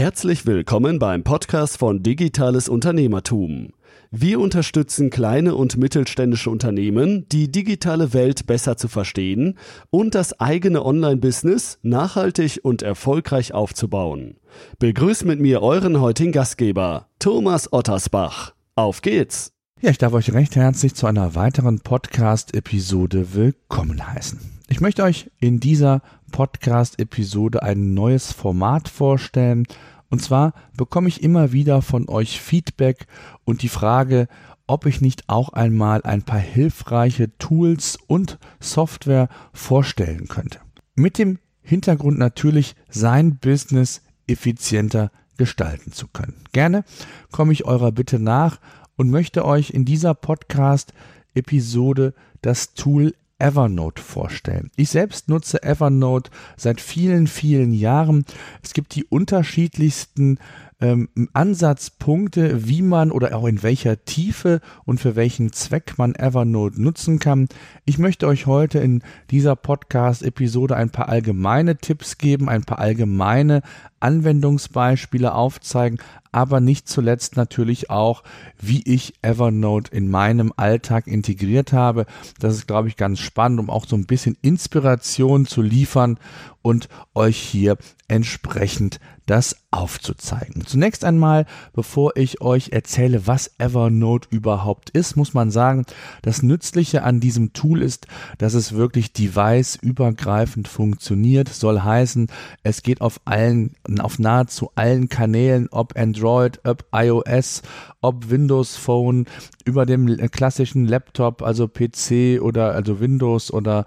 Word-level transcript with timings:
Herzlich 0.00 0.46
willkommen 0.46 0.98
beim 0.98 1.24
Podcast 1.24 1.76
von 1.76 2.02
Digitales 2.02 2.70
Unternehmertum. 2.70 3.74
Wir 4.10 4.40
unterstützen 4.40 5.10
kleine 5.10 5.54
und 5.54 5.76
mittelständische 5.76 6.48
Unternehmen, 6.48 7.28
die 7.28 7.52
digitale 7.52 8.14
Welt 8.14 8.46
besser 8.46 8.78
zu 8.78 8.88
verstehen 8.88 9.58
und 9.90 10.14
das 10.14 10.40
eigene 10.40 10.86
Online-Business 10.86 11.80
nachhaltig 11.82 12.60
und 12.62 12.80
erfolgreich 12.80 13.52
aufzubauen. 13.52 14.36
Begrüßt 14.78 15.26
mit 15.26 15.38
mir 15.38 15.60
euren 15.60 16.00
heutigen 16.00 16.32
Gastgeber, 16.32 17.08
Thomas 17.18 17.70
Ottersbach. 17.70 18.54
Auf 18.76 19.02
geht's! 19.02 19.52
Ja, 19.82 19.90
ich 19.90 19.98
darf 19.98 20.14
euch 20.14 20.32
recht 20.32 20.56
herzlich 20.56 20.94
zu 20.94 21.08
einer 21.08 21.34
weiteren 21.34 21.80
Podcast-Episode 21.80 23.34
willkommen 23.34 24.14
heißen. 24.14 24.59
Ich 24.72 24.80
möchte 24.80 25.02
euch 25.02 25.28
in 25.40 25.58
dieser 25.58 26.00
Podcast-Episode 26.30 27.64
ein 27.64 27.92
neues 27.92 28.30
Format 28.30 28.88
vorstellen. 28.88 29.66
Und 30.10 30.22
zwar 30.22 30.52
bekomme 30.76 31.08
ich 31.08 31.24
immer 31.24 31.50
wieder 31.50 31.82
von 31.82 32.08
euch 32.08 32.40
Feedback 32.40 33.08
und 33.44 33.62
die 33.62 33.68
Frage, 33.68 34.28
ob 34.68 34.86
ich 34.86 35.00
nicht 35.00 35.28
auch 35.28 35.48
einmal 35.48 36.02
ein 36.04 36.22
paar 36.22 36.38
hilfreiche 36.38 37.36
Tools 37.38 37.98
und 38.06 38.38
Software 38.60 39.28
vorstellen 39.52 40.28
könnte. 40.28 40.60
Mit 40.94 41.18
dem 41.18 41.40
Hintergrund 41.62 42.20
natürlich 42.20 42.76
sein 42.88 43.38
Business 43.38 44.02
effizienter 44.28 45.10
gestalten 45.36 45.90
zu 45.90 46.06
können. 46.06 46.44
Gerne 46.52 46.84
komme 47.32 47.52
ich 47.52 47.64
eurer 47.64 47.90
Bitte 47.90 48.20
nach 48.20 48.60
und 48.96 49.10
möchte 49.10 49.44
euch 49.44 49.70
in 49.70 49.84
dieser 49.84 50.14
Podcast-Episode 50.14 52.14
das 52.40 52.74
Tool 52.74 53.14
Evernote 53.40 54.00
vorstellen. 54.02 54.70
Ich 54.76 54.90
selbst 54.90 55.28
nutze 55.28 55.62
Evernote 55.62 56.30
seit 56.56 56.80
vielen, 56.80 57.26
vielen 57.26 57.72
Jahren. 57.72 58.24
Es 58.62 58.72
gibt 58.72 58.94
die 58.94 59.04
unterschiedlichsten 59.04 60.38
ähm, 60.80 61.08
Ansatzpunkte, 61.32 62.66
wie 62.66 62.82
man 62.82 63.10
oder 63.10 63.36
auch 63.36 63.46
in 63.46 63.62
welcher 63.62 64.04
Tiefe 64.04 64.60
und 64.84 65.00
für 65.00 65.16
welchen 65.16 65.52
Zweck 65.52 65.94
man 65.98 66.14
Evernote 66.14 66.80
nutzen 66.80 67.18
kann. 67.18 67.48
Ich 67.84 67.98
möchte 67.98 68.26
euch 68.26 68.46
heute 68.46 68.78
in 68.78 69.02
dieser 69.30 69.56
Podcast-Episode 69.56 70.76
ein 70.76 70.90
paar 70.90 71.08
allgemeine 71.08 71.76
Tipps 71.76 72.18
geben, 72.18 72.48
ein 72.48 72.64
paar 72.64 72.78
allgemeine 72.78 73.62
Anwendungsbeispiele 74.00 75.34
aufzeigen, 75.34 75.98
aber 76.32 76.60
nicht 76.60 76.88
zuletzt 76.88 77.36
natürlich 77.36 77.90
auch, 77.90 78.22
wie 78.58 78.82
ich 78.84 79.14
Evernote 79.22 79.94
in 79.94 80.10
meinem 80.10 80.52
Alltag 80.56 81.06
integriert 81.06 81.72
habe. 81.72 82.06
Das 82.38 82.54
ist, 82.54 82.66
glaube 82.66 82.88
ich, 82.88 82.96
ganz 82.96 83.18
spannend, 83.18 83.60
um 83.60 83.68
auch 83.68 83.86
so 83.86 83.96
ein 83.96 84.06
bisschen 84.06 84.36
Inspiration 84.40 85.44
zu 85.44 85.60
liefern 85.60 86.18
und 86.62 86.88
euch 87.14 87.36
hier 87.36 87.76
entsprechend 88.08 89.00
das 89.30 89.54
aufzuzeigen. 89.70 90.66
Zunächst 90.66 91.04
einmal, 91.04 91.46
bevor 91.72 92.16
ich 92.16 92.40
euch 92.40 92.70
erzähle, 92.70 93.28
was 93.28 93.52
Evernote 93.58 94.26
überhaupt 94.32 94.90
ist, 94.90 95.14
muss 95.14 95.34
man 95.34 95.52
sagen, 95.52 95.86
das 96.22 96.42
Nützliche 96.42 97.04
an 97.04 97.20
diesem 97.20 97.52
Tool 97.52 97.80
ist, 97.80 98.08
dass 98.38 98.54
es 98.54 98.72
wirklich 98.72 99.12
device-übergreifend 99.12 100.66
funktioniert. 100.66 101.48
Soll 101.48 101.80
heißen, 101.80 102.26
es 102.64 102.82
geht 102.82 103.00
auf 103.00 103.20
allen, 103.24 103.76
auf 104.00 104.18
nahezu 104.18 104.72
allen 104.74 105.08
Kanälen, 105.08 105.68
ob 105.70 105.96
Android, 105.96 106.58
ob 106.64 106.86
iOS, 106.92 107.62
ob 108.00 108.30
Windows 108.30 108.74
Phone, 108.74 109.26
über 109.64 109.86
dem 109.86 110.08
klassischen 110.32 110.88
Laptop, 110.88 111.42
also 111.42 111.68
PC 111.68 112.42
oder 112.42 112.74
also 112.74 112.98
Windows 112.98 113.52
oder 113.52 113.86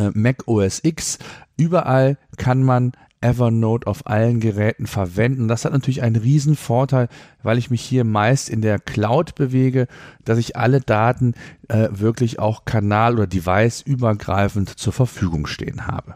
äh, 0.00 0.10
Mac 0.14 0.48
OS 0.48 0.80
X. 0.82 1.20
Überall 1.56 2.18
kann 2.36 2.64
man 2.64 2.90
Evernote 3.20 3.86
auf 3.86 4.06
allen 4.06 4.40
Geräten 4.40 4.86
verwenden. 4.86 5.48
Das 5.48 5.64
hat 5.64 5.72
natürlich 5.72 6.02
einen 6.02 6.16
riesen 6.16 6.56
Vorteil, 6.56 7.08
weil 7.42 7.58
ich 7.58 7.70
mich 7.70 7.82
hier 7.82 8.04
meist 8.04 8.48
in 8.48 8.62
der 8.62 8.78
Cloud 8.78 9.34
bewege, 9.34 9.88
dass 10.24 10.38
ich 10.38 10.56
alle 10.56 10.80
Daten 10.80 11.34
äh, 11.68 11.88
wirklich 11.90 12.38
auch 12.38 12.64
kanal- 12.64 13.14
oder 13.14 13.26
device-übergreifend 13.26 14.70
zur 14.78 14.92
Verfügung 14.92 15.46
stehen 15.46 15.86
habe. 15.86 16.14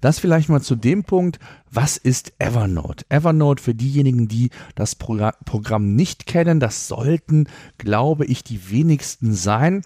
Das 0.00 0.20
vielleicht 0.20 0.48
mal 0.48 0.62
zu 0.62 0.76
dem 0.76 1.02
Punkt, 1.02 1.40
was 1.70 1.96
ist 1.96 2.32
Evernote? 2.38 3.04
Evernote 3.08 3.62
für 3.62 3.74
diejenigen, 3.74 4.28
die 4.28 4.50
das 4.74 4.94
Pro 4.94 5.16
Programm 5.44 5.94
nicht 5.94 6.26
kennen, 6.26 6.60
das 6.60 6.88
sollten, 6.88 7.48
glaube 7.78 8.24
ich, 8.26 8.44
die 8.44 8.70
wenigsten 8.70 9.32
sein. 9.32 9.82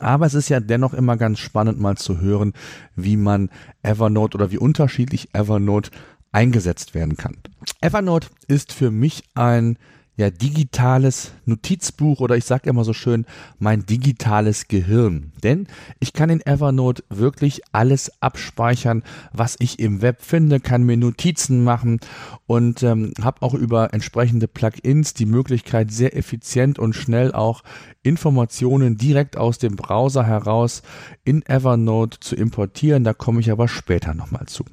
Aber 0.00 0.26
es 0.26 0.34
ist 0.34 0.48
ja 0.48 0.60
dennoch 0.60 0.94
immer 0.94 1.16
ganz 1.16 1.38
spannend 1.38 1.80
mal 1.80 1.96
zu 1.96 2.20
hören, 2.20 2.54
wie 2.96 3.16
man 3.16 3.50
Evernote 3.82 4.36
oder 4.36 4.50
wie 4.50 4.58
unterschiedlich 4.58 5.34
Evernote 5.34 5.90
eingesetzt 6.32 6.94
werden 6.94 7.16
kann. 7.16 7.36
Evernote 7.80 8.28
ist 8.48 8.72
für 8.72 8.90
mich 8.90 9.24
ein 9.34 9.76
ja, 10.16 10.28
digitales 10.28 11.32
Notizbuch 11.46 12.20
oder 12.20 12.36
ich 12.36 12.44
sage 12.44 12.68
immer 12.68 12.84
so 12.84 12.92
schön, 12.92 13.24
mein 13.58 13.86
digitales 13.86 14.68
Gehirn. 14.68 15.32
Denn 15.42 15.66
ich 16.00 16.12
kann 16.12 16.28
in 16.28 16.44
Evernote 16.44 17.02
wirklich 17.08 17.62
alles 17.72 18.12
abspeichern, 18.20 19.02
was 19.32 19.56
ich 19.58 19.78
im 19.78 20.02
Web 20.02 20.20
finde, 20.20 20.60
kann 20.60 20.84
mir 20.84 20.98
Notizen 20.98 21.64
machen 21.64 22.00
und 22.46 22.82
ähm, 22.82 23.14
habe 23.22 23.40
auch 23.40 23.54
über 23.54 23.94
entsprechende 23.94 24.48
Plugins 24.48 25.14
die 25.14 25.26
Möglichkeit, 25.26 25.90
sehr 25.90 26.14
effizient 26.14 26.78
und 26.78 26.92
schnell 26.94 27.32
auch 27.32 27.62
Informationen 28.02 28.98
direkt 28.98 29.38
aus 29.38 29.58
dem 29.58 29.76
Browser 29.76 30.24
heraus 30.24 30.82
in 31.24 31.42
Evernote 31.46 32.20
zu 32.20 32.36
importieren. 32.36 33.02
Da 33.02 33.14
komme 33.14 33.40
ich 33.40 33.50
aber 33.50 33.66
später 33.66 34.12
nochmal 34.12 34.44
zu. 34.46 34.64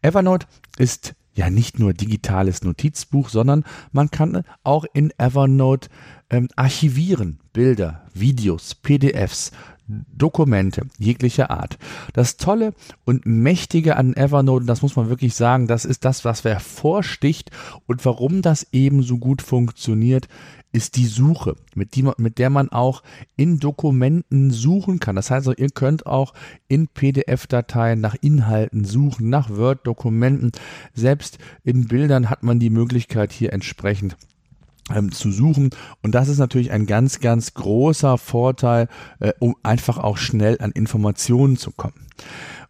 Evernote 0.00 0.46
ist 0.78 1.16
ja 1.36 1.50
nicht 1.50 1.78
nur 1.78 1.92
digitales 1.92 2.62
Notizbuch, 2.64 3.28
sondern 3.28 3.64
man 3.92 4.10
kann 4.10 4.42
auch 4.64 4.84
in 4.92 5.12
Evernote 5.18 5.88
ähm, 6.30 6.48
archivieren, 6.56 7.38
Bilder, 7.52 8.02
Videos, 8.14 8.74
PDFs, 8.74 9.52
Dokumente 9.88 10.88
jeglicher 10.98 11.50
Art. 11.50 11.78
Das 12.12 12.36
Tolle 12.36 12.74
und 13.04 13.24
Mächtige 13.24 13.96
an 13.96 14.14
Evernote, 14.14 14.66
das 14.66 14.82
muss 14.82 14.96
man 14.96 15.08
wirklich 15.08 15.34
sagen, 15.34 15.68
das 15.68 15.84
ist 15.84 16.04
das, 16.04 16.24
was 16.24 16.42
hervorsticht 16.42 17.50
und 17.86 18.04
warum 18.04 18.42
das 18.42 18.66
eben 18.72 19.02
so 19.02 19.18
gut 19.18 19.42
funktioniert, 19.42 20.26
ist 20.76 20.96
die 20.96 21.06
Suche, 21.06 21.56
mit, 21.74 21.94
die, 21.94 22.06
mit 22.18 22.36
der 22.36 22.50
man 22.50 22.68
auch 22.68 23.02
in 23.34 23.58
Dokumenten 23.58 24.50
suchen 24.50 25.00
kann. 25.00 25.16
Das 25.16 25.30
heißt, 25.30 25.50
ihr 25.56 25.70
könnt 25.70 26.04
auch 26.04 26.34
in 26.68 26.86
PDF-Dateien 26.86 27.98
nach 27.98 28.14
Inhalten 28.20 28.84
suchen, 28.84 29.30
nach 29.30 29.48
Word-Dokumenten. 29.48 30.52
Selbst 30.92 31.38
in 31.64 31.88
Bildern 31.88 32.28
hat 32.28 32.42
man 32.42 32.60
die 32.60 32.68
Möglichkeit, 32.68 33.32
hier 33.32 33.54
entsprechend 33.54 34.18
ähm, 34.94 35.12
zu 35.12 35.32
suchen. 35.32 35.70
Und 36.02 36.14
das 36.14 36.28
ist 36.28 36.38
natürlich 36.38 36.72
ein 36.72 36.84
ganz, 36.84 37.20
ganz 37.20 37.54
großer 37.54 38.18
Vorteil, 38.18 38.88
äh, 39.18 39.32
um 39.38 39.56
einfach 39.62 39.96
auch 39.96 40.18
schnell 40.18 40.58
an 40.60 40.72
Informationen 40.72 41.56
zu 41.56 41.70
kommen. 41.70 42.06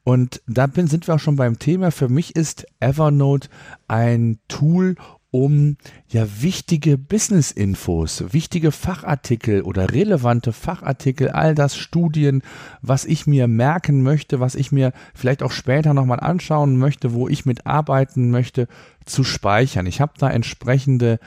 Und 0.05 0.43
da 0.47 0.69
sind 0.73 1.09
wir 1.09 1.17
auch 1.17 1.19
schon 1.19 1.35
beim 1.35 1.59
Thema. 1.59 1.91
Für 1.91 2.09
mich 2.09 2.37
ist 2.37 2.69
Evernote 2.79 3.49
ein 3.89 4.39
Tool, 4.47 4.95
um 5.37 5.77
ja 6.09 6.27
wichtige 6.41 6.97
Business-Infos, 6.97 8.25
wichtige 8.33 8.73
Fachartikel 8.73 9.61
oder 9.61 9.93
relevante 9.93 10.55
Fachartikel, 10.55 11.29
all 11.29 11.55
das 11.55 11.77
Studien, 11.77 12.41
was 12.81 13.05
ich 13.05 13.27
mir 13.27 13.47
merken 13.47 14.03
möchte, 14.03 14.41
was 14.41 14.55
ich 14.55 14.73
mir 14.73 14.93
vielleicht 15.15 15.43
auch 15.43 15.53
später 15.53 15.93
nochmal 15.93 16.21
anschauen 16.21 16.79
möchte, 16.79 17.13
wo 17.13 17.29
ich 17.29 17.45
mitarbeiten 17.45 18.31
möchte, 18.31 18.67
zu 19.05 19.25
speichern. 19.25 19.85
Ich 19.85 20.01
habe 20.01 20.15
da 20.17 20.31
entsprechende 20.31 21.19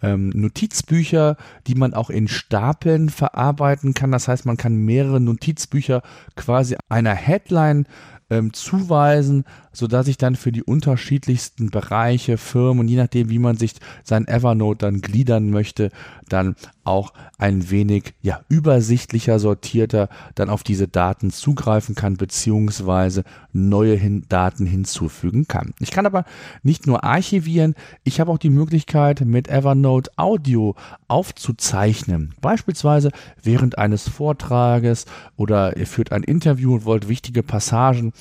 ähm, 0.00 0.30
Notizbücher, 0.30 1.36
die 1.66 1.74
man 1.74 1.92
auch 1.92 2.10
in 2.10 2.28
Stapeln 2.28 3.08
verarbeiten 3.08 3.94
kann. 3.94 4.12
Das 4.12 4.28
heißt, 4.28 4.46
man 4.46 4.56
kann 4.56 4.76
mehrere 4.76 5.20
Notizbücher 5.20 6.02
quasi 6.36 6.76
einer 6.88 7.14
Headline 7.14 7.86
ähm, 8.30 8.52
zuweisen, 8.52 9.44
so 9.72 9.86
dass 9.86 10.08
ich 10.08 10.16
dann 10.16 10.36
für 10.36 10.52
die 10.52 10.62
unterschiedlichsten 10.62 11.70
Bereiche, 11.70 12.38
Firmen 12.38 12.88
je 12.88 12.96
nachdem, 12.96 13.28
wie 13.28 13.38
man 13.38 13.56
sich 13.56 13.74
sein 14.02 14.26
Evernote 14.26 14.86
dann 14.86 15.00
gliedern 15.00 15.50
möchte, 15.50 15.90
dann 16.28 16.56
auch 16.84 17.12
ein 17.38 17.70
wenig 17.70 18.14
ja 18.22 18.40
übersichtlicher 18.48 19.38
sortierter 19.38 20.08
dann 20.34 20.50
auf 20.50 20.62
diese 20.62 20.88
Daten 20.88 21.30
zugreifen 21.30 21.94
kann 21.94 22.16
beziehungsweise 22.16 23.24
neue 23.52 23.94
hin 23.94 24.24
Daten 24.28 24.66
hinzufügen 24.66 25.46
kann. 25.48 25.74
Ich 25.80 25.90
kann 25.90 26.06
aber 26.06 26.24
nicht 26.62 26.86
nur 26.86 27.04
archivieren, 27.04 27.74
ich 28.04 28.20
habe 28.20 28.30
auch 28.30 28.38
die 28.38 28.50
Möglichkeit 28.50 29.22
mit 29.22 29.48
Evernote 29.48 30.10
Audio 30.16 30.74
aufzuzeichnen. 31.08 32.34
Beispielsweise 32.40 33.10
während 33.42 33.78
eines 33.78 34.08
Vortrages 34.08 35.06
oder 35.36 35.76
ihr 35.76 35.86
führt 35.86 36.12
ein 36.12 36.22
Interview 36.22 36.74
und 36.74 36.84
wollt 36.84 37.08
wichtige 37.08 37.42
Passagen 37.42 38.12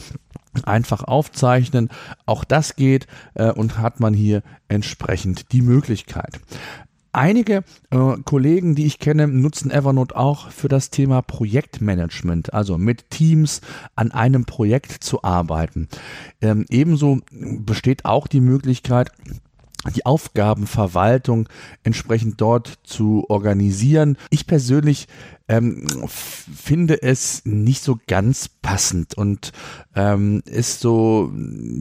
einfach 0.64 1.04
aufzeichnen. 1.04 1.90
Auch 2.26 2.44
das 2.44 2.76
geht 2.76 3.08
äh, 3.34 3.52
und 3.52 3.78
hat 3.78 4.00
man 4.00 4.14
hier 4.14 4.42
entsprechend 4.68 5.52
die 5.52 5.62
Möglichkeit. 5.62 6.40
Einige 7.16 7.64
äh, 7.92 8.18
Kollegen, 8.26 8.76
die 8.76 8.86
ich 8.86 9.00
kenne, 9.00 9.30
nutzen 9.30 9.72
Evernote 9.72 10.18
auch 10.18 10.50
für 10.52 10.68
das 10.68 10.90
Thema 10.90 11.22
Projektmanagement, 11.22 12.54
also 12.54 12.78
mit 12.78 13.10
Teams 13.10 13.62
an 13.96 14.12
einem 14.12 14.44
Projekt 14.44 14.92
zu 14.92 15.24
arbeiten. 15.24 15.88
Ähm, 16.42 16.66
ebenso 16.70 17.22
besteht 17.32 18.04
auch 18.04 18.28
die 18.28 18.42
Möglichkeit, 18.42 19.12
die 19.96 20.06
Aufgabenverwaltung 20.06 21.48
entsprechend 21.84 22.42
dort 22.42 22.80
zu 22.84 23.24
organisieren. 23.30 24.18
Ich 24.30 24.46
persönlich 24.46 25.08
ähm, 25.48 25.86
finde 26.08 27.02
es 27.04 27.44
nicht 27.46 27.84
so 27.84 28.00
ganz 28.08 28.50
passend 28.50 29.16
und 29.16 29.52
ähm, 29.96 30.42
ist 30.46 30.80
so, 30.80 31.32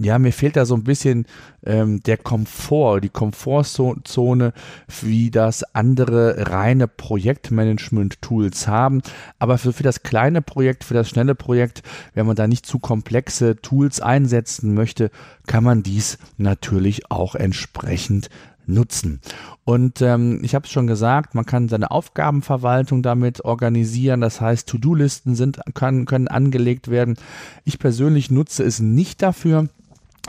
ja, 0.02 0.18
mir 0.18 0.32
fehlt 0.32 0.56
da 0.56 0.66
so 0.66 0.74
ein 0.74 0.84
bisschen 0.84 1.26
ähm, 1.64 2.02
der 2.02 2.18
Komfort, 2.18 3.00
die 3.00 3.08
Komfortzone, 3.08 4.52
wie 5.00 5.30
das 5.30 5.62
andere 5.74 6.50
reine 6.50 6.88
Projektmanagement-Tools 6.88 8.68
haben. 8.68 9.00
Aber 9.38 9.56
für, 9.56 9.72
für 9.72 9.82
das 9.82 10.02
kleine 10.02 10.42
Projekt, 10.42 10.84
für 10.84 10.94
das 10.94 11.08
schnelle 11.08 11.34
Projekt, 11.34 11.82
wenn 12.12 12.26
man 12.26 12.36
da 12.36 12.46
nicht 12.46 12.66
zu 12.66 12.78
komplexe 12.78 13.56
Tools 13.56 14.00
einsetzen 14.00 14.74
möchte, 14.74 15.10
kann 15.46 15.64
man 15.64 15.82
dies 15.82 16.18
natürlich 16.36 17.10
auch 17.10 17.34
entsprechend 17.34 18.28
nutzen. 18.66 19.20
Und 19.64 20.02
ähm, 20.02 20.40
ich 20.42 20.54
habe 20.54 20.66
es 20.66 20.72
schon 20.72 20.86
gesagt, 20.86 21.34
man 21.34 21.46
kann 21.46 21.68
seine 21.68 21.90
Aufgabenverwaltung 21.90 23.02
damit 23.02 23.44
organisieren. 23.44 24.20
Das 24.20 24.40
heißt, 24.40 24.68
To-Do-Listen 24.68 25.34
sind 25.34 25.60
kann, 25.74 26.04
können 26.06 26.28
angelegt 26.28 26.88
werden. 26.88 27.16
Ich 27.64 27.78
persönlich 27.78 28.30
nutze 28.30 28.62
es 28.64 28.80
nicht 28.80 29.22
dafür. 29.22 29.68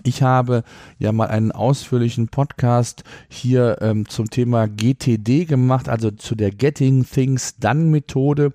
Ich 0.04 0.22
habe 0.22 0.64
ja 1.00 1.12
mal 1.12 1.28
einen 1.28 1.52
ausführlichen 1.52 2.28
Podcast 2.28 3.04
hier 3.30 3.78
ähm, 3.82 4.08
zum 4.10 4.30
Thema 4.30 4.68
GTD 4.68 5.46
gemacht, 5.46 5.88
also 5.88 6.12
zu 6.12 6.36
der 6.36 6.52
Getting 6.52 7.06
Things 7.06 7.58
Done 7.58 7.86
Methode. 7.86 8.52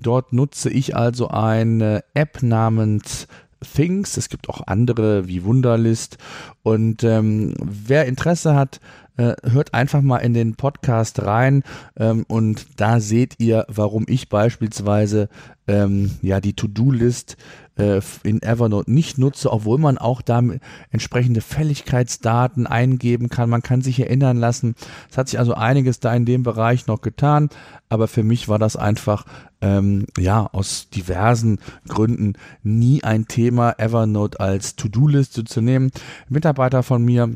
Dort 0.00 0.32
nutze 0.32 0.70
ich 0.70 0.94
also 0.94 1.28
eine 1.28 2.04
App 2.14 2.42
namens 2.42 3.26
Things. 3.62 4.16
Es 4.16 4.28
gibt 4.28 4.48
auch 4.48 4.66
andere 4.66 5.28
wie 5.28 5.44
Wunderlist. 5.44 6.18
Und 6.62 7.04
ähm, 7.04 7.54
wer 7.60 8.06
Interesse 8.06 8.54
hat, 8.54 8.80
äh, 9.16 9.34
hört 9.42 9.74
einfach 9.74 10.00
mal 10.00 10.18
in 10.18 10.34
den 10.34 10.54
Podcast 10.54 11.22
rein 11.22 11.62
ähm, 11.96 12.24
und 12.28 12.66
da 12.80 13.00
seht 13.00 13.34
ihr, 13.38 13.66
warum 13.68 14.06
ich 14.08 14.28
beispielsweise 14.28 15.28
ähm, 15.66 16.12
ja 16.22 16.40
die 16.40 16.54
To-Do-List 16.54 17.36
äh, 17.76 18.00
in 18.22 18.42
Evernote 18.42 18.90
nicht 18.90 19.18
nutze, 19.18 19.52
obwohl 19.52 19.78
man 19.78 19.98
auch 19.98 20.22
da 20.22 20.42
entsprechende 20.90 21.40
Fälligkeitsdaten 21.40 22.66
eingeben 22.66 23.28
kann. 23.28 23.50
Man 23.50 23.62
kann 23.62 23.82
sich 23.82 24.00
erinnern 24.00 24.36
lassen. 24.36 24.74
Es 25.10 25.18
hat 25.18 25.28
sich 25.28 25.38
also 25.38 25.54
einiges 25.54 26.00
da 26.00 26.14
in 26.14 26.24
dem 26.24 26.42
Bereich 26.42 26.86
noch 26.86 27.00
getan, 27.00 27.48
aber 27.88 28.08
für 28.08 28.22
mich 28.22 28.48
war 28.48 28.58
das 28.58 28.76
einfach 28.76 29.24
ähm, 29.60 30.06
ja 30.18 30.48
aus 30.52 30.90
diversen 30.90 31.60
Gründen 31.88 32.34
nie 32.62 33.04
ein 33.04 33.28
Thema, 33.28 33.74
Evernote 33.78 34.40
als 34.40 34.76
To-Do-Liste 34.76 35.44
zu 35.44 35.60
nehmen. 35.60 35.90
Mitarbeiter 36.28 36.82
von 36.82 37.04
mir 37.04 37.30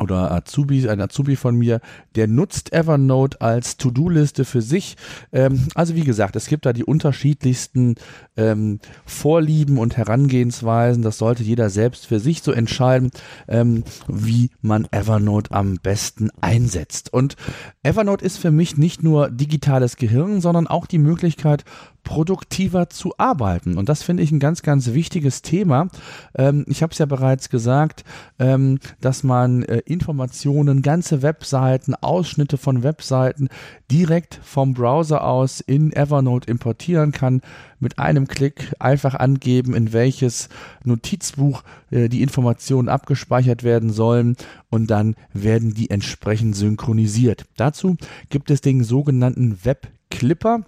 oder 0.00 0.30
Azubi, 0.30 0.88
ein 0.88 1.00
Azubi 1.00 1.36
von 1.36 1.56
mir, 1.56 1.80
der 2.14 2.28
nutzt 2.28 2.72
Evernote 2.72 3.40
als 3.40 3.78
To-Do-Liste 3.78 4.44
für 4.44 4.60
sich. 4.60 4.96
Ähm, 5.32 5.68
also 5.74 5.94
wie 5.94 6.04
gesagt, 6.04 6.36
es 6.36 6.46
gibt 6.46 6.66
da 6.66 6.72
die 6.72 6.84
unterschiedlichsten 6.84 7.94
ähm, 8.36 8.80
Vorlieben 9.06 9.78
und 9.78 9.96
Herangehensweisen. 9.96 11.02
Das 11.02 11.18
sollte 11.18 11.42
jeder 11.42 11.70
selbst 11.70 12.06
für 12.06 12.20
sich 12.20 12.42
so 12.42 12.52
entscheiden, 12.52 13.10
ähm, 13.48 13.82
wie 14.06 14.50
man 14.60 14.86
Evernote 14.90 15.52
am 15.52 15.78
besten 15.82 16.30
einsetzt. 16.40 17.12
Und 17.12 17.36
Evernote 17.82 18.24
ist 18.24 18.36
für 18.36 18.50
mich 18.50 18.76
nicht 18.76 19.02
nur 19.02 19.30
digitales 19.30 19.96
Gehirn, 19.96 20.40
sondern 20.40 20.66
auch 20.66 20.86
die 20.86 20.98
Möglichkeit, 20.98 21.64
produktiver 22.04 22.88
zu 22.88 23.12
arbeiten. 23.18 23.76
Und 23.76 23.88
das 23.88 24.02
finde 24.02 24.22
ich 24.22 24.32
ein 24.32 24.38
ganz, 24.38 24.62
ganz 24.62 24.94
wichtiges 24.94 25.42
Thema. 25.42 25.88
Ähm, 26.34 26.64
ich 26.66 26.82
habe 26.82 26.92
es 26.92 26.98
ja 26.98 27.06
bereits 27.06 27.50
gesagt, 27.50 28.04
ähm, 28.38 28.78
dass 29.00 29.22
man 29.22 29.62
äh, 29.64 29.82
Informationen, 29.84 30.82
ganze 30.82 31.22
Webseiten, 31.22 31.94
Ausschnitte 31.94 32.56
von 32.56 32.82
Webseiten 32.82 33.48
direkt 33.90 34.40
vom 34.42 34.74
Browser 34.74 35.24
aus 35.24 35.60
in 35.60 35.92
Evernote 35.92 36.50
importieren 36.50 37.12
kann. 37.12 37.42
Mit 37.80 37.98
einem 37.98 38.26
Klick 38.26 38.74
einfach 38.80 39.14
angeben, 39.14 39.74
in 39.74 39.92
welches 39.92 40.48
Notizbuch 40.84 41.62
äh, 41.90 42.08
die 42.08 42.22
Informationen 42.22 42.88
abgespeichert 42.88 43.62
werden 43.62 43.90
sollen 43.90 44.36
und 44.70 44.90
dann 44.90 45.14
werden 45.32 45.74
die 45.74 45.90
entsprechend 45.90 46.56
synchronisiert. 46.56 47.44
Dazu 47.56 47.96
gibt 48.30 48.50
es 48.50 48.60
den 48.60 48.82
sogenannten 48.82 49.64
Web 49.64 49.88
Clipper. 50.10 50.64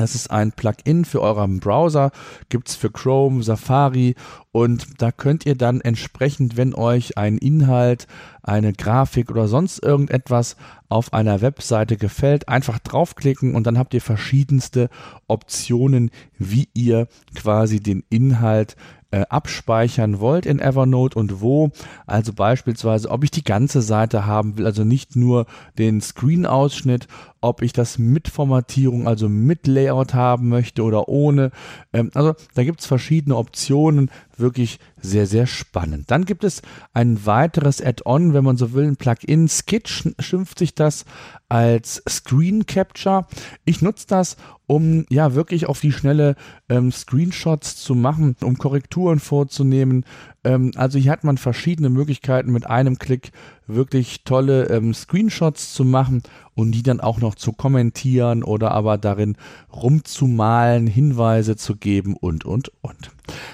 Das 0.00 0.14
ist 0.14 0.30
ein 0.30 0.52
Plugin 0.52 1.04
für 1.04 1.20
euren 1.20 1.60
Browser, 1.60 2.10
gibt's 2.48 2.74
für 2.74 2.90
Chrome, 2.90 3.42
Safari 3.42 4.14
und 4.50 4.86
da 5.02 5.12
könnt 5.12 5.44
ihr 5.44 5.56
dann 5.56 5.82
entsprechend, 5.82 6.56
wenn 6.56 6.74
euch 6.74 7.18
ein 7.18 7.36
Inhalt, 7.36 8.06
eine 8.42 8.72
Grafik 8.72 9.30
oder 9.30 9.46
sonst 9.46 9.78
irgendetwas 9.82 10.56
auf 10.88 11.12
einer 11.12 11.42
Webseite 11.42 11.98
gefällt, 11.98 12.48
einfach 12.48 12.78
draufklicken 12.78 13.54
und 13.54 13.66
dann 13.66 13.76
habt 13.76 13.92
ihr 13.92 14.00
verschiedenste 14.00 14.88
Optionen, 15.28 16.10
wie 16.38 16.68
ihr 16.72 17.06
quasi 17.34 17.80
den 17.80 18.02
Inhalt 18.08 18.76
äh, 19.10 19.22
abspeichern 19.28 20.20
wollt 20.20 20.46
in 20.46 20.60
Evernote 20.60 21.18
und 21.18 21.40
wo. 21.40 21.70
Also 22.06 22.32
beispielsweise, 22.32 23.10
ob 23.10 23.24
ich 23.24 23.30
die 23.30 23.44
ganze 23.44 23.82
Seite 23.82 24.26
haben 24.26 24.56
will, 24.56 24.66
also 24.66 24.84
nicht 24.84 25.16
nur 25.16 25.46
den 25.78 26.00
Screen-Ausschnitt, 26.00 27.08
ob 27.40 27.62
ich 27.62 27.72
das 27.72 27.98
mit 27.98 28.28
Formatierung, 28.28 29.08
also 29.08 29.28
mit 29.28 29.66
Layout 29.66 30.14
haben 30.14 30.48
möchte 30.48 30.82
oder 30.82 31.08
ohne. 31.08 31.50
Ähm, 31.92 32.10
also 32.14 32.34
da 32.54 32.64
gibt 32.64 32.80
es 32.80 32.86
verschiedene 32.86 33.36
Optionen, 33.36 34.10
wirklich 34.36 34.78
sehr, 35.00 35.26
sehr 35.26 35.46
spannend. 35.46 36.10
Dann 36.10 36.24
gibt 36.24 36.44
es 36.44 36.62
ein 36.92 37.24
weiteres 37.26 37.80
Add-on, 37.82 38.34
wenn 38.34 38.44
man 38.44 38.56
so 38.56 38.72
will, 38.72 38.86
ein 38.86 38.96
Plugin. 38.96 39.48
Skitch 39.48 40.08
schimpft 40.18 40.58
sich 40.58 40.74
das 40.74 41.04
als 41.48 42.02
Screen 42.08 42.66
Capture. 42.66 43.26
Ich 43.64 43.82
nutze 43.82 44.06
das, 44.06 44.36
um 44.66 45.04
ja 45.10 45.34
wirklich 45.34 45.66
auf 45.66 45.80
die 45.80 45.92
schnelle 45.92 46.36
ähm, 46.68 46.92
Screenshots 46.92 47.76
zu 47.76 47.94
machen, 47.94 48.36
um 48.42 48.56
Korrekturen 48.56 49.20
vorzunehmen. 49.20 50.04
Ähm, 50.44 50.72
also 50.76 50.98
hier 50.98 51.12
hat 51.12 51.24
man 51.24 51.38
verschiedene 51.38 51.90
Möglichkeiten 51.90 52.52
mit 52.52 52.66
einem 52.66 52.98
Klick 52.98 53.32
wirklich 53.66 54.24
tolle 54.24 54.64
ähm, 54.64 54.94
Screenshots 54.94 55.74
zu 55.74 55.84
machen 55.84 56.22
und 56.54 56.72
die 56.72 56.82
dann 56.82 57.00
auch 57.00 57.20
noch 57.20 57.34
zu 57.34 57.52
kommentieren 57.52 58.42
oder 58.42 58.72
aber 58.72 58.98
darin 58.98 59.36
rumzumalen, 59.72 60.86
Hinweise 60.86 61.56
zu 61.56 61.76
geben 61.76 62.16
und, 62.16 62.44
und, 62.44 62.72
und. 62.80 63.10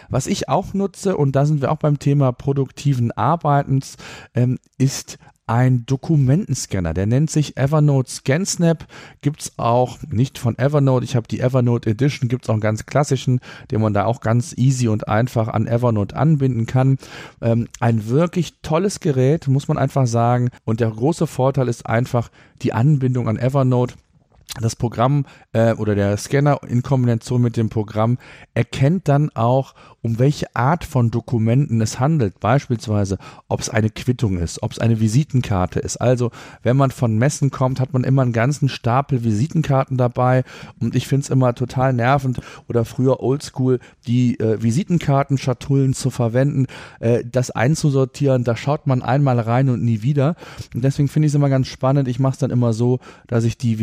Was 0.09 0.27
ich 0.27 0.49
auch 0.49 0.75
nutze, 0.75 1.17
und 1.17 1.37
da 1.37 1.45
sind 1.45 1.61
wir 1.61 1.71
auch 1.71 1.79
beim 1.79 1.99
Thema 1.99 2.33
produktiven 2.33 3.13
Arbeitens, 3.13 3.97
ähm, 4.35 4.59
ist 4.79 5.19
ein 5.47 5.87
Dokumentenscanner. 5.87 6.93
Der 6.93 7.07
nennt 7.07 7.31
sich 7.31 7.57
Evernote 7.57 8.11
ScanSnap. 8.11 8.87
Gibt 9.21 9.43
es 9.43 9.53
auch 9.59 9.99
nicht 10.11 10.39
von 10.39 10.59
Evernote. 10.59 11.05
Ich 11.05 11.15
habe 11.15 11.29
die 11.29 11.41
Evernote 11.41 11.91
Edition. 11.91 12.29
Gibt 12.29 12.45
es 12.45 12.49
auch 12.49 12.55
einen 12.55 12.61
ganz 12.61 12.87
klassischen, 12.87 13.41
den 13.71 13.81
man 13.81 13.95
da 13.95 14.05
auch 14.07 14.21
ganz 14.21 14.55
easy 14.57 14.89
und 14.89 15.09
einfach 15.09 15.49
an 15.49 15.67
Evernote 15.67 16.17
anbinden 16.17 16.67
kann. 16.67 16.99
Ähm, 17.41 17.69
ein 17.79 18.09
wirklich 18.09 18.55
tolles 18.63 19.01
Gerät, 19.01 19.47
muss 19.47 19.69
man 19.69 19.79
einfach 19.79 20.07
sagen. 20.07 20.51
Und 20.65 20.81
der 20.81 20.91
große 20.91 21.27
Vorteil 21.27 21.69
ist 21.69 21.87
einfach 21.87 22.31
die 22.63 22.73
Anbindung 22.73 23.29
an 23.29 23.39
Evernote 23.39 23.95
das 24.61 24.77
Programm 24.77 25.27
äh, 25.53 25.75
oder 25.75 25.95
der 25.95 26.17
Scanner 26.17 26.61
in 26.67 26.83
Kombination 26.83 27.43
mit 27.43 27.57
dem 27.57 27.69
Programm 27.69 28.19
erkennt 28.55 29.09
dann 29.09 29.31
auch, 29.35 29.75
um 30.03 30.19
welche 30.19 30.55
Art 30.55 30.85
von 30.85 31.11
Dokumenten 31.11 31.81
es 31.81 31.99
handelt. 31.99 32.39
Beispielsweise, 32.41 33.19
ob 33.49 33.61
es 33.61 33.69
eine 33.69 33.91
Quittung 33.91 34.39
ist, 34.39 34.63
ob 34.63 34.73
es 34.73 34.79
eine 34.79 35.01
Visitenkarte 35.01 35.81
ist. 35.81 35.97
Also, 35.97 36.31
wenn 36.63 36.77
man 36.77 36.91
von 36.91 37.19
Messen 37.19 37.51
kommt, 37.51 37.81
hat 37.81 37.93
man 37.93 38.05
immer 38.05 38.23
einen 38.23 38.33
ganzen 38.33 38.69
Stapel 38.69 39.25
Visitenkarten 39.25 39.97
dabei. 39.97 40.45
Und 40.81 40.95
ich 40.95 41.07
finde 41.09 41.25
es 41.25 41.31
immer 41.31 41.55
total 41.55 41.93
nervend 41.93 42.41
oder 42.69 42.85
früher 42.85 43.21
oldschool, 43.21 43.81
die 44.07 44.39
äh, 44.39 44.63
Visitenkartenschatullen 44.63 45.93
zu 45.93 46.11
verwenden, 46.11 46.67
äh, 47.01 47.25
das 47.31 47.51
einzusortieren. 47.51 48.45
Da 48.45 48.57
schaut 48.57 48.87
man 48.87 49.03
einmal 49.03 49.41
rein 49.41 49.69
und 49.69 49.83
nie 49.83 50.03
wieder. 50.03 50.37
Und 50.73 50.85
deswegen 50.85 51.09
finde 51.09 51.27
ich 51.27 51.33
es 51.33 51.37
immer 51.37 51.49
ganz 51.49 51.67
spannend. 51.67 52.09
Ich 52.09 52.21
mache 52.21 52.35
es 52.35 52.39
dann 52.39 52.51
immer 52.51 52.73
so, 52.73 53.01
dass 53.27 53.45
ich 53.45 53.59
die 53.59 53.81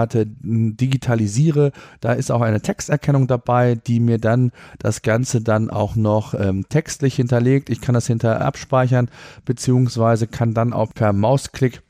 Visitenkarte 0.00 0.26
digitalisiere. 0.26 1.72
Da 2.00 2.12
ist 2.12 2.30
auch 2.30 2.40
eine 2.40 2.60
Texterkennung 2.60 3.26
dabei, 3.26 3.74
die 3.74 4.00
mir 4.00 4.18
dann 4.18 4.52
das 4.78 5.02
Ganze 5.02 5.40
dann 5.40 5.60
dann 5.60 5.70
auch 5.70 5.96
noch 5.96 6.34
ähm, 6.34 6.64
textlich 6.68 7.16
hinterlegt. 7.16 7.70
Ich 7.70 7.80
kann 7.80 7.94
das 7.94 8.06
hinterher 8.06 8.44
abspeichern, 8.44 9.10
beziehungsweise 9.44 10.26
kann 10.26 10.54
dann 10.54 10.72
auch 10.72 10.94
per 10.94 11.12
Mausklick 11.12 11.82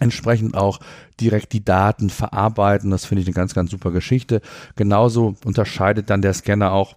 entsprechend 0.00 0.56
auch 0.56 0.80
direkt 1.20 1.52
die 1.52 1.64
Daten 1.64 2.10
verarbeiten. 2.10 2.90
Das 2.90 3.04
finde 3.04 3.22
ich 3.22 3.28
eine 3.28 3.34
ganz, 3.34 3.54
ganz 3.54 3.70
super 3.70 3.92
Geschichte. 3.92 4.40
Genauso 4.74 5.36
unterscheidet 5.44 6.10
dann 6.10 6.22
der 6.22 6.34
Scanner 6.34 6.72
auch 6.72 6.96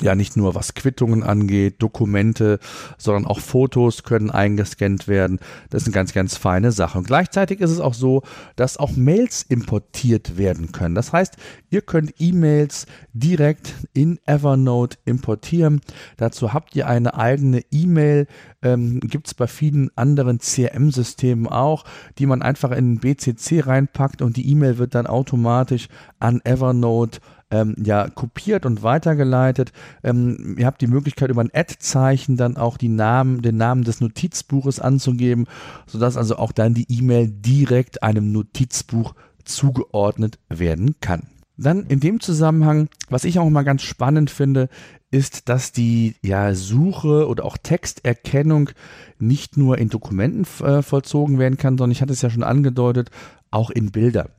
ja 0.00 0.14
nicht 0.14 0.36
nur 0.36 0.54
was 0.54 0.74
Quittungen 0.74 1.22
angeht, 1.22 1.76
Dokumente, 1.78 2.58
sondern 2.98 3.26
auch 3.26 3.40
Fotos 3.40 4.02
können 4.02 4.30
eingescannt 4.30 5.08
werden. 5.08 5.38
Das 5.70 5.82
ist 5.82 5.88
eine 5.88 5.94
ganz, 5.94 6.12
ganz 6.12 6.36
feine 6.36 6.72
Sache. 6.72 6.98
Und 6.98 7.06
gleichzeitig 7.06 7.60
ist 7.60 7.70
es 7.70 7.80
auch 7.80 7.94
so, 7.94 8.22
dass 8.56 8.76
auch 8.76 8.96
Mails 8.96 9.42
importiert 9.42 10.36
werden 10.36 10.72
können. 10.72 10.94
Das 10.94 11.12
heißt, 11.12 11.36
ihr 11.70 11.82
könnt 11.82 12.14
E-Mails 12.18 12.86
direkt 13.12 13.74
in 13.92 14.18
Evernote 14.26 14.98
importieren. 15.04 15.80
Dazu 16.16 16.52
habt 16.52 16.74
ihr 16.76 16.86
eine 16.86 17.14
eigene 17.14 17.62
E-Mail, 17.70 18.26
ähm, 18.62 19.00
gibt 19.00 19.28
es 19.28 19.34
bei 19.34 19.46
vielen 19.46 19.90
anderen 19.96 20.38
CRM-Systemen 20.38 21.46
auch, 21.46 21.84
die 22.18 22.26
man 22.26 22.42
einfach 22.42 22.70
in 22.72 22.98
BCC 22.98 23.60
reinpackt 23.60 24.22
und 24.22 24.36
die 24.36 24.48
E-Mail 24.50 24.78
wird 24.78 24.94
dann 24.94 25.06
automatisch 25.06 25.88
an 26.18 26.40
Evernote 26.44 27.20
ähm, 27.50 27.74
ja, 27.82 28.08
kopiert 28.08 28.66
und 28.66 28.82
weitergeleitet. 28.82 29.72
Ähm, 30.02 30.56
ihr 30.58 30.66
habt 30.66 30.80
die 30.80 30.86
Möglichkeit, 30.86 31.30
über 31.30 31.42
ein 31.42 31.50
Ad-Zeichen 31.52 32.36
dann 32.36 32.56
auch 32.56 32.76
die 32.76 32.88
Namen, 32.88 33.42
den 33.42 33.56
Namen 33.56 33.84
des 33.84 34.00
Notizbuches 34.00 34.80
anzugeben, 34.80 35.46
sodass 35.86 36.16
also 36.16 36.36
auch 36.36 36.52
dann 36.52 36.74
die 36.74 36.86
E-Mail 36.88 37.28
direkt 37.28 38.02
einem 38.02 38.32
Notizbuch 38.32 39.14
zugeordnet 39.44 40.38
werden 40.48 40.96
kann. 41.00 41.28
Dann 41.60 41.84
in 41.86 42.00
dem 42.00 42.20
Zusammenhang, 42.20 42.88
was 43.10 43.24
ich 43.24 43.38
auch 43.38 43.48
mal 43.50 43.62
ganz 43.62 43.82
spannend 43.82 44.30
finde, 44.30 44.68
ist, 45.10 45.48
dass 45.48 45.72
die 45.72 46.14
ja, 46.22 46.54
Suche 46.54 47.28
oder 47.28 47.44
auch 47.44 47.58
Texterkennung 47.58 48.70
nicht 49.18 49.56
nur 49.56 49.76
in 49.76 49.90
Dokumenten 49.90 50.46
äh, 50.64 50.82
vollzogen 50.82 51.38
werden 51.38 51.58
kann, 51.58 51.76
sondern 51.76 51.92
ich 51.92 52.00
hatte 52.00 52.12
es 52.12 52.22
ja 52.22 52.30
schon 52.30 52.44
angedeutet, 52.44 53.10
auch 53.50 53.70
in 53.70 53.90
Bilder. 53.90 54.30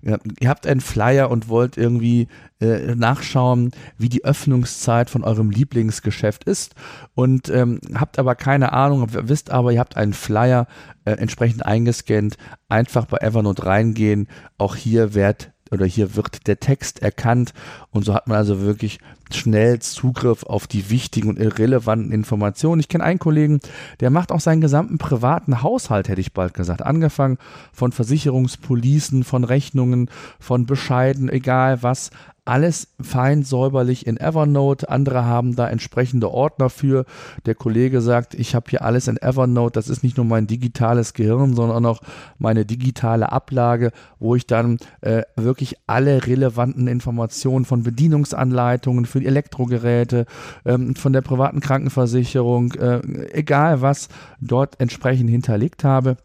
Ihr 0.00 0.48
habt 0.48 0.66
einen 0.66 0.80
Flyer 0.80 1.30
und 1.30 1.48
wollt 1.48 1.76
irgendwie 1.76 2.28
äh, 2.60 2.94
nachschauen, 2.94 3.72
wie 3.98 4.08
die 4.08 4.24
Öffnungszeit 4.24 5.10
von 5.10 5.24
eurem 5.24 5.50
Lieblingsgeschäft 5.50 6.44
ist 6.44 6.76
und 7.14 7.48
ähm, 7.48 7.80
habt 7.94 8.18
aber 8.20 8.36
keine 8.36 8.72
Ahnung, 8.72 9.08
wisst 9.10 9.50
aber, 9.50 9.72
ihr 9.72 9.80
habt 9.80 9.96
einen 9.96 10.12
Flyer 10.12 10.68
äh, 11.04 11.12
entsprechend 11.12 11.66
eingescannt, 11.66 12.36
einfach 12.68 13.06
bei 13.06 13.18
Evernote 13.18 13.66
reingehen. 13.66 14.28
Auch 14.56 14.76
hier 14.76 15.14
wird 15.14 15.52
oder 15.70 15.86
hier 15.86 16.16
wird 16.16 16.46
der 16.46 16.60
Text 16.60 17.02
erkannt. 17.02 17.52
Und 17.90 18.04
so 18.04 18.14
hat 18.14 18.26
man 18.26 18.36
also 18.36 18.60
wirklich 18.60 18.98
schnell 19.32 19.78
Zugriff 19.78 20.42
auf 20.42 20.66
die 20.66 20.90
wichtigen 20.90 21.28
und 21.28 21.38
irrelevanten 21.38 22.12
Informationen. 22.12 22.80
Ich 22.80 22.88
kenne 22.88 23.04
einen 23.04 23.18
Kollegen, 23.18 23.60
der 24.00 24.10
macht 24.10 24.32
auch 24.32 24.40
seinen 24.40 24.60
gesamten 24.60 24.98
privaten 24.98 25.62
Haushalt, 25.62 26.08
hätte 26.08 26.20
ich 26.20 26.32
bald 26.32 26.54
gesagt, 26.54 26.82
angefangen 26.82 27.38
von 27.72 27.92
Versicherungspolicen, 27.92 29.24
von 29.24 29.44
Rechnungen, 29.44 30.10
von 30.38 30.66
Bescheiden, 30.66 31.28
egal 31.28 31.82
was, 31.82 32.10
alles 32.50 32.88
fein 33.00 33.44
säuberlich 33.44 34.08
in 34.08 34.16
Evernote. 34.16 34.88
Andere 34.88 35.24
haben 35.24 35.54
da 35.54 35.68
entsprechende 35.68 36.32
Ordner 36.32 36.68
für. 36.68 37.04
Der 37.46 37.54
Kollege 37.54 38.00
sagt, 38.00 38.34
ich 38.34 38.56
habe 38.56 38.68
hier 38.68 38.82
alles 38.82 39.06
in 39.06 39.22
Evernote. 39.22 39.74
Das 39.74 39.88
ist 39.88 40.02
nicht 40.02 40.16
nur 40.16 40.26
mein 40.26 40.48
digitales 40.48 41.14
Gehirn, 41.14 41.54
sondern 41.54 41.86
auch 41.86 42.00
meine 42.38 42.66
digitale 42.66 43.30
Ablage, 43.30 43.92
wo 44.18 44.34
ich 44.34 44.48
dann 44.48 44.78
äh, 45.00 45.22
wirklich 45.36 45.76
alle 45.86 46.26
relevanten 46.26 46.88
Informationen 46.88 47.64
von 47.64 47.84
Bedienungsanleitungen 47.84 49.06
für 49.06 49.24
Elektrogeräte, 49.24 50.26
ähm, 50.64 50.96
von 50.96 51.12
der 51.12 51.20
privaten 51.22 51.60
Krankenversicherung, 51.60 52.72
äh, 52.72 53.00
egal 53.32 53.80
was, 53.80 54.08
dort 54.40 54.80
entsprechend 54.80 55.30
hinterlegt 55.30 55.84
habe 55.84 56.16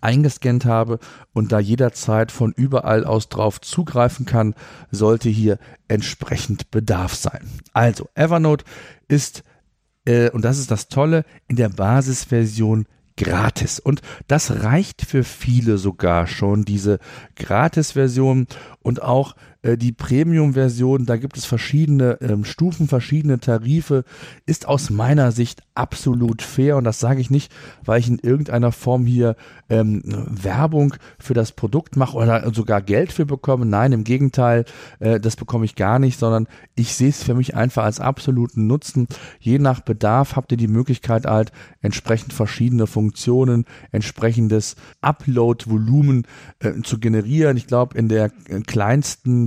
eingescannt 0.00 0.64
habe 0.64 0.98
und 1.32 1.52
da 1.52 1.58
jederzeit 1.58 2.32
von 2.32 2.52
überall 2.52 3.04
aus 3.04 3.28
drauf 3.28 3.60
zugreifen 3.60 4.26
kann, 4.26 4.54
sollte 4.90 5.28
hier 5.28 5.58
entsprechend 5.88 6.70
Bedarf 6.70 7.14
sein. 7.14 7.48
Also 7.72 8.08
Evernote 8.14 8.64
ist, 9.08 9.42
äh, 10.04 10.30
und 10.30 10.44
das 10.44 10.58
ist 10.58 10.70
das 10.70 10.88
Tolle, 10.88 11.24
in 11.48 11.56
der 11.56 11.68
Basisversion 11.68 12.86
gratis. 13.16 13.78
Und 13.78 14.02
das 14.28 14.62
reicht 14.62 15.02
für 15.02 15.24
viele 15.24 15.78
sogar 15.78 16.26
schon, 16.26 16.64
diese 16.64 16.98
Gratis-Version 17.36 18.46
und 18.82 19.02
auch 19.02 19.34
äh, 19.62 19.76
die 19.76 19.92
Premium-Version, 19.92 21.06
da 21.06 21.16
gibt 21.16 21.36
es 21.36 21.44
verschiedene 21.44 22.18
ähm, 22.20 22.44
Stufen, 22.44 22.88
verschiedene 22.88 23.40
Tarife, 23.40 24.04
ist 24.46 24.66
aus 24.66 24.90
meiner 24.90 25.32
Sicht 25.32 25.62
absolut 25.74 26.42
fair 26.42 26.76
und 26.76 26.84
das 26.84 27.00
sage 27.00 27.20
ich 27.20 27.30
nicht, 27.30 27.52
weil 27.84 28.00
ich 28.00 28.08
in 28.08 28.18
irgendeiner 28.18 28.72
Form 28.72 29.06
hier 29.06 29.36
ähm, 29.68 30.02
Werbung 30.04 30.94
für 31.18 31.34
das 31.34 31.52
Produkt 31.52 31.96
mache 31.96 32.16
oder 32.16 32.52
sogar 32.54 32.82
Geld 32.82 33.12
für 33.12 33.26
bekomme. 33.26 33.66
Nein, 33.66 33.92
im 33.92 34.04
Gegenteil, 34.04 34.64
äh, 34.98 35.20
das 35.20 35.36
bekomme 35.36 35.64
ich 35.64 35.76
gar 35.76 35.98
nicht, 35.98 36.18
sondern 36.18 36.48
ich 36.74 36.94
sehe 36.94 37.10
es 37.10 37.22
für 37.22 37.34
mich 37.34 37.54
einfach 37.54 37.84
als 37.84 38.00
absoluten 38.00 38.66
Nutzen. 38.66 39.06
Je 39.38 39.58
nach 39.58 39.80
Bedarf 39.80 40.36
habt 40.36 40.52
ihr 40.52 40.58
die 40.58 40.68
Möglichkeit 40.68 41.26
halt 41.26 41.52
entsprechend 41.80 42.32
verschiedene 42.32 42.86
Funktionen, 42.86 43.64
entsprechendes 43.92 44.76
Upload-Volumen 45.00 46.26
äh, 46.60 46.82
zu 46.82 46.98
generieren. 46.98 47.56
Ich 47.56 47.66
glaube, 47.66 47.96
in 47.96 48.08
der 48.08 48.30
äh, 48.48 48.60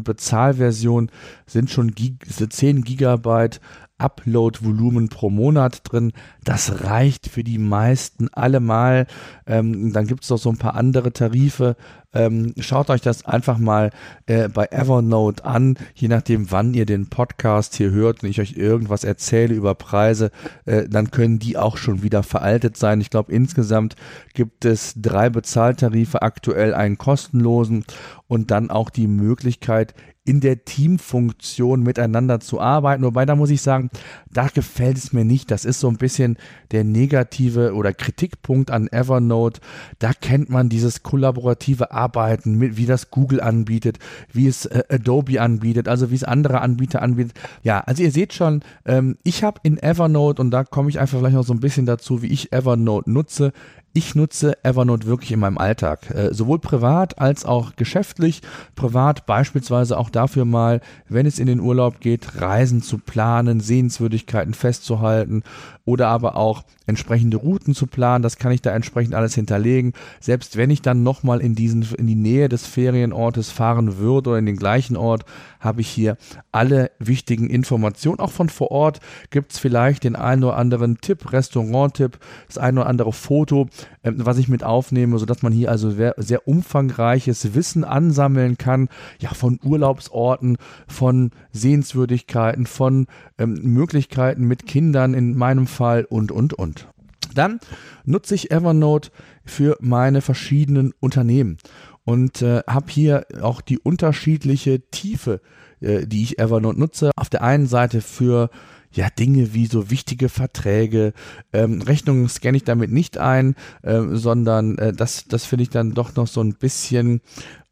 Bezahlversion 0.03 1.09
sind 1.45 1.69
schon 1.69 1.93
10 1.95 2.83
Gigabyte 2.83 3.59
Upload-Volumen 4.03 5.07
pro 5.09 5.29
Monat 5.29 5.81
drin. 5.83 6.11
Das 6.43 6.83
reicht 6.83 7.27
für 7.27 7.43
die 7.43 7.57
meisten 7.57 8.27
allemal. 8.33 9.07
Ähm, 9.47 9.93
dann 9.93 10.07
gibt 10.07 10.23
es 10.23 10.29
noch 10.29 10.37
so 10.37 10.49
ein 10.49 10.57
paar 10.57 10.75
andere 10.75 11.13
Tarife. 11.13 11.77
Ähm, 12.13 12.53
schaut 12.59 12.89
euch 12.89 13.01
das 13.01 13.25
einfach 13.25 13.57
mal 13.57 13.89
äh, 14.27 14.47
bei 14.47 14.67
Evernote 14.69 15.43
an, 15.45 15.77
je 15.95 16.07
nachdem, 16.07 16.51
wann 16.51 16.75
ihr 16.75 16.85
den 16.85 17.07
Podcast 17.07 17.75
hier 17.75 17.89
hört 17.89 18.21
und 18.21 18.29
ich 18.29 18.39
euch 18.39 18.55
irgendwas 18.55 19.03
erzähle 19.03 19.55
über 19.55 19.73
Preise, 19.73 20.29
äh, 20.65 20.87
dann 20.87 21.09
können 21.09 21.39
die 21.39 21.57
auch 21.57 21.77
schon 21.77 22.03
wieder 22.03 22.21
veraltet 22.21 22.77
sein. 22.77 23.01
Ich 23.01 23.09
glaube, 23.09 23.31
insgesamt 23.31 23.95
gibt 24.35 24.63
es 24.63 24.93
drei 24.95 25.31
Bezahltarife, 25.31 26.21
aktuell 26.21 26.75
einen 26.75 26.99
kostenlosen 26.99 27.83
und 28.27 28.51
dann 28.51 28.69
auch 28.69 28.91
die 28.91 29.07
Möglichkeit, 29.07 29.95
in 30.25 30.39
der 30.39 30.63
Teamfunktion 30.63 31.83
miteinander 31.83 32.39
zu 32.39 32.61
arbeiten. 32.61 33.03
Wobei, 33.03 33.25
da 33.25 33.35
muss 33.35 33.49
ich 33.49 33.61
sagen, 33.61 33.89
da 34.31 34.47
gefällt 34.47 34.97
es 34.97 35.11
mir 35.11 35.25
nicht. 35.25 35.51
Das 35.51 35.65
ist 35.65 35.79
so 35.79 35.89
ein 35.89 35.97
bisschen 35.97 36.37
der 36.71 36.83
negative 36.83 37.73
oder 37.73 37.93
Kritikpunkt 37.93 38.71
an 38.71 38.87
Evernote. 38.87 39.59
Da 39.99 40.13
kennt 40.13 40.49
man 40.49 40.69
dieses 40.69 41.03
kollaborative 41.03 41.91
Arbeiten, 41.91 42.57
mit, 42.57 42.77
wie 42.77 42.85
das 42.85 43.11
Google 43.11 43.41
anbietet, 43.41 43.99
wie 44.31 44.47
es 44.47 44.65
äh, 44.65 44.83
Adobe 44.89 45.41
anbietet, 45.41 45.87
also 45.87 46.09
wie 46.09 46.15
es 46.15 46.23
andere 46.23 46.61
Anbieter 46.61 47.01
anbietet. 47.01 47.37
Ja, 47.61 47.81
also 47.81 48.03
ihr 48.03 48.11
seht 48.11 48.33
schon, 48.33 48.61
ähm, 48.85 49.17
ich 49.23 49.43
habe 49.43 49.59
in 49.63 49.77
Evernote, 49.77 50.41
und 50.41 50.51
da 50.51 50.63
komme 50.63 50.89
ich 50.89 50.99
einfach 50.99 51.19
vielleicht 51.19 51.35
noch 51.35 51.45
so 51.45 51.53
ein 51.53 51.59
bisschen 51.59 51.85
dazu, 51.85 52.21
wie 52.21 52.27
ich 52.27 52.53
Evernote 52.53 53.11
nutze, 53.11 53.51
ich 53.93 54.15
nutze 54.15 54.63
Evernote 54.63 55.05
wirklich 55.05 55.31
in 55.31 55.39
meinem 55.39 55.59
Alltag, 55.59 56.09
äh, 56.09 56.33
sowohl 56.33 56.57
privat 56.57 57.19
als 57.19 57.45
auch 57.45 57.75
geschäftlich. 57.75 58.41
Privat 58.75 59.27
beispielsweise 59.27 59.97
auch 59.99 60.09
dafür 60.09 60.45
mal, 60.45 60.81
wenn 61.09 61.27
es 61.27 61.37
in 61.37 61.45
den 61.45 61.59
Urlaub 61.59 61.99
geht, 61.99 62.41
Reisen 62.41 62.81
zu 62.81 62.97
planen, 62.97 63.59
Sehenswürdigkeiten 63.59 64.55
festzuhalten 64.55 65.43
oder 65.85 66.07
aber 66.07 66.37
auch 66.37 66.63
entsprechende 66.85 67.37
Routen 67.37 67.75
zu 67.75 67.87
planen. 67.87 68.23
Das 68.23 68.37
kann 68.37 68.51
ich 68.51 68.61
da 68.61 68.71
entsprechend 68.71 69.13
alles 69.13 69.35
hinterlegen. 69.35 69.93
Selbst 70.19 70.57
wenn 70.57 70.69
ich 70.69 70.81
dann 70.81 71.03
nochmal 71.03 71.39
in 71.39 71.55
diesen, 71.55 71.83
in 71.97 72.07
die 72.07 72.15
Nähe 72.15 72.49
des 72.49 72.65
Ferienortes 72.65 73.51
fahren 73.51 73.97
würde 73.97 74.31
oder 74.31 74.39
in 74.39 74.45
den 74.45 74.57
gleichen 74.57 74.97
Ort, 74.97 75.25
habe 75.59 75.81
ich 75.81 75.87
hier 75.87 76.17
alle 76.51 76.91
wichtigen 76.99 77.49
Informationen. 77.49 78.19
Auch 78.19 78.31
von 78.31 78.49
vor 78.49 78.71
Ort 78.71 78.99
gibt 79.29 79.53
es 79.53 79.59
vielleicht 79.59 80.03
den 80.03 80.15
einen 80.15 80.43
oder 80.43 80.57
anderen 80.57 80.99
Tipp, 80.99 81.31
Restaurant-Tipp, 81.31 82.17
das 82.47 82.57
ein 82.57 82.77
oder 82.77 82.87
andere 82.87 83.13
Foto, 83.13 83.67
äh, 84.01 84.11
was 84.15 84.37
ich 84.37 84.47
mit 84.47 84.63
aufnehme, 84.63 85.17
sodass 85.17 85.41
man 85.41 85.53
hier 85.53 85.69
also 85.69 85.91
sehr, 85.91 86.15
sehr 86.17 86.47
umfangreiches 86.47 87.53
Wissen 87.53 87.83
ansammeln 87.83 88.57
kann. 88.57 88.89
Ja, 89.19 89.33
von 89.33 89.59
Urlaubsorten, 89.63 90.57
von 90.87 91.31
Sehenswürdigkeiten, 91.51 92.65
von 92.65 93.07
ähm, 93.37 93.59
Möglichkeiten 93.61 94.45
mit 94.45 94.65
Kindern 94.65 95.13
in 95.13 95.37
meinem 95.37 95.67
Fall 95.67 96.05
und, 96.05 96.31
und, 96.31 96.53
und. 96.53 96.87
Dann 97.33 97.59
nutze 98.05 98.35
ich 98.35 98.51
Evernote 98.51 99.09
für 99.43 99.77
meine 99.81 100.21
verschiedenen 100.21 100.93
Unternehmen 100.99 101.57
und 102.05 102.41
äh, 102.41 102.61
habe 102.67 102.91
hier 102.91 103.25
auch 103.41 103.61
die 103.61 103.79
unterschiedliche 103.79 104.81
Tiefe, 104.91 105.41
äh, 105.79 106.05
die 106.05 106.23
ich 106.23 106.39
Evernote 106.39 106.79
nutze. 106.79 107.11
Auf 107.15 107.29
der 107.29 107.43
einen 107.43 107.67
Seite 107.67 108.01
für 108.01 108.49
ja, 108.93 109.09
Dinge 109.09 109.53
wie 109.53 109.65
so 109.65 109.89
wichtige 109.89 110.29
Verträge, 110.29 111.13
ähm, 111.51 111.81
Rechnungen 111.81 112.29
scanne 112.29 112.57
ich 112.57 112.63
damit 112.63 112.91
nicht 112.91 113.17
ein, 113.17 113.55
äh, 113.81 114.01
sondern 114.11 114.77
äh, 114.77 114.93
das, 114.93 115.25
das 115.25 115.45
finde 115.45 115.63
ich 115.63 115.69
dann 115.69 115.93
doch 115.93 116.15
noch 116.15 116.27
so 116.27 116.41
ein 116.41 116.55
bisschen 116.55 117.21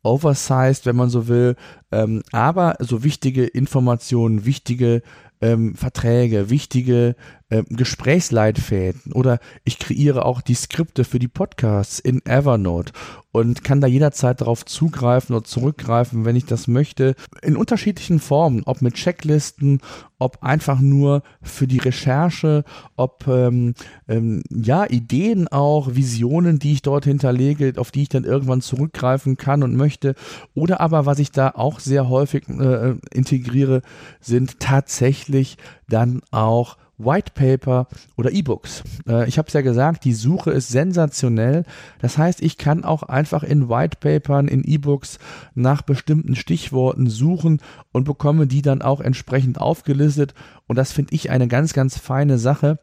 oversized, 0.03 0.85
wenn 0.85 0.95
man 0.95 1.09
so 1.09 1.27
will. 1.27 1.55
Ähm, 1.91 2.23
aber 2.31 2.75
so 2.79 3.03
wichtige 3.03 3.45
Informationen, 3.45 4.45
wichtige 4.45 5.01
ähm, 5.41 5.75
Verträge, 5.75 6.49
wichtige 6.49 7.15
äh, 7.51 7.63
Gesprächsleitfäden 7.69 9.11
oder 9.11 9.39
ich 9.65 9.77
kreiere 9.77 10.25
auch 10.25 10.41
die 10.41 10.55
Skripte 10.55 11.03
für 11.03 11.19
die 11.19 11.27
Podcasts 11.27 11.99
in 11.99 12.25
Evernote 12.25 12.93
und 13.33 13.63
kann 13.63 13.81
da 13.81 13.87
jederzeit 13.87 14.39
darauf 14.39 14.65
zugreifen 14.65 15.35
oder 15.35 15.43
zurückgreifen, 15.43 16.23
wenn 16.23 16.37
ich 16.37 16.45
das 16.45 16.67
möchte, 16.67 17.15
in 17.41 17.57
unterschiedlichen 17.57 18.19
Formen, 18.19 18.63
ob 18.65 18.81
mit 18.81 18.95
Checklisten, 18.95 19.81
ob 20.17 20.43
einfach 20.43 20.79
nur 20.79 21.23
für 21.41 21.67
die 21.67 21.79
Recherche, 21.79 22.63
ob 22.95 23.27
ähm, 23.27 23.73
ähm, 24.07 24.43
ja 24.49 24.85
Ideen 24.85 25.49
auch, 25.49 25.95
Visionen, 25.95 26.57
die 26.57 26.73
ich 26.73 26.81
dort 26.81 27.03
hinterlege, 27.03 27.73
auf 27.77 27.91
die 27.91 28.03
ich 28.03 28.09
dann 28.09 28.23
irgendwann 28.23 28.61
zurückgreifen 28.61 29.35
kann 29.35 29.61
und 29.63 29.75
möchte, 29.75 30.15
oder 30.53 30.79
aber 30.79 31.05
was 31.05 31.19
ich 31.19 31.31
da 31.31 31.49
auch 31.49 31.79
sehr 31.79 32.07
häufig 32.07 32.47
äh, 32.47 32.95
integriere, 33.11 33.81
sind 34.21 34.59
tatsächlich 34.59 35.57
dann 35.89 36.21
auch 36.31 36.77
White 37.03 37.31
Paper 37.33 37.87
oder 38.17 38.31
E-Books. 38.31 38.83
Äh, 39.07 39.27
ich 39.27 39.37
habe 39.37 39.47
es 39.47 39.53
ja 39.53 39.61
gesagt, 39.61 40.05
die 40.05 40.13
Suche 40.13 40.51
ist 40.51 40.69
sensationell. 40.69 41.65
Das 41.99 42.17
heißt, 42.17 42.41
ich 42.41 42.57
kann 42.57 42.83
auch 42.83 43.03
einfach 43.03 43.43
in 43.43 43.69
White 43.69 43.97
Papern, 43.99 44.47
in 44.47 44.63
E-Books 44.63 45.19
nach 45.55 45.81
bestimmten 45.81 46.35
Stichworten 46.35 47.07
suchen 47.07 47.59
und 47.91 48.03
bekomme 48.03 48.47
die 48.47 48.61
dann 48.61 48.81
auch 48.81 49.01
entsprechend 49.01 49.59
aufgelistet. 49.59 50.33
Und 50.67 50.75
das 50.75 50.91
finde 50.91 51.13
ich 51.13 51.29
eine 51.29 51.47
ganz, 51.47 51.73
ganz 51.73 51.97
feine 51.97 52.37
Sache. 52.37 52.79